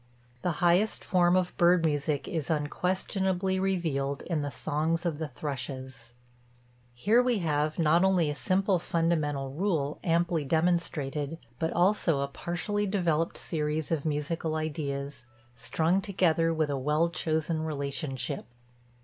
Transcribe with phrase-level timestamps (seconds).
[0.41, 6.13] The highest form of bird music is unquestionably revealed in the songs of the thrushes.
[6.95, 12.87] Here we have not only a simple fundamental rule, amply demonstrated, but also a partially
[12.87, 15.25] developed series of musical ideas,
[15.55, 18.47] strung together with a well chosen relationship.